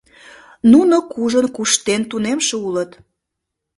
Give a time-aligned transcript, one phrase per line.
[0.71, 2.91] Нуно кужун куштен тунемше улыт.